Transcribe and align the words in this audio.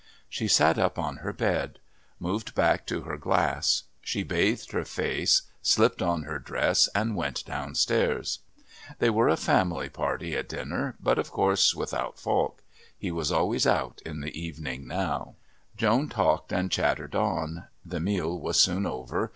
She 0.27 0.47
sat 0.47 0.79
up 0.79 0.97
on 0.97 1.17
her 1.17 1.31
bed; 1.31 1.77
moved 2.19 2.55
back 2.55 2.87
to 2.87 3.03
her 3.03 3.17
glass. 3.19 3.83
She 4.01 4.23
bathed 4.23 4.71
her 4.71 4.83
face, 4.83 5.43
slipped 5.61 6.01
on 6.01 6.23
her 6.23 6.39
dress, 6.39 6.89
and 6.95 7.15
went 7.15 7.45
downstairs. 7.45 8.39
They 8.97 9.11
were 9.11 9.29
a 9.29 9.37
family 9.37 9.89
party 9.89 10.35
at 10.35 10.49
dinner, 10.49 10.95
but, 10.99 11.19
of 11.19 11.29
course, 11.29 11.75
without 11.75 12.17
Falk. 12.17 12.63
He 12.97 13.11
was 13.11 13.31
always 13.31 13.67
out 13.67 14.01
in 14.03 14.21
the 14.21 14.35
evening 14.35 14.87
now. 14.87 15.35
Joan 15.77 16.09
talked, 16.09 16.51
chattered 16.71 17.13
on. 17.13 17.65
The 17.85 17.99
meal 17.99 18.39
was 18.39 18.59
soon 18.59 18.87
over. 18.87 19.29